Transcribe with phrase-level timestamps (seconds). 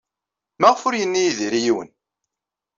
[0.59, 1.89] Maɣef ur yenni Yidir i yiwen?